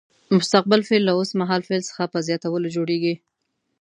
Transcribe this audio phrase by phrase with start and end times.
[0.37, 3.15] مستقبل فعل له اوس مهال فعل څخه په زیاتولو جوړیږي.